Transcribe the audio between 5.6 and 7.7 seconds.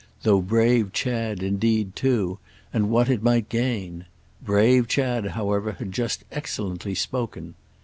had just excellently spoken.